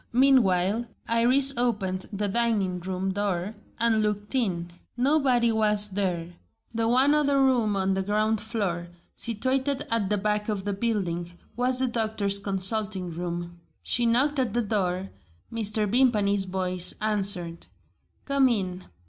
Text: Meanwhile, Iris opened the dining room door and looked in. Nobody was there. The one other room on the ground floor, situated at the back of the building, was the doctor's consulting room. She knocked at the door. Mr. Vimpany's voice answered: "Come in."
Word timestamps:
Meanwhile, 0.13 0.87
Iris 1.07 1.55
opened 1.55 2.09
the 2.11 2.27
dining 2.27 2.79
room 2.79 3.11
door 3.13 3.53
and 3.79 4.01
looked 4.01 4.33
in. 4.33 4.71
Nobody 4.97 5.51
was 5.51 5.89
there. 5.89 6.33
The 6.73 6.87
one 6.87 7.13
other 7.13 7.39
room 7.39 7.75
on 7.75 7.93
the 7.93 8.01
ground 8.01 8.41
floor, 8.41 8.87
situated 9.13 9.85
at 9.91 10.09
the 10.09 10.17
back 10.17 10.49
of 10.49 10.63
the 10.63 10.73
building, 10.73 11.31
was 11.55 11.77
the 11.81 11.87
doctor's 11.87 12.39
consulting 12.39 13.11
room. 13.11 13.59
She 13.83 14.07
knocked 14.07 14.39
at 14.39 14.55
the 14.55 14.63
door. 14.63 15.11
Mr. 15.53 15.87
Vimpany's 15.87 16.45
voice 16.45 16.95
answered: 16.99 17.67
"Come 18.25 18.49
in." 18.49 18.83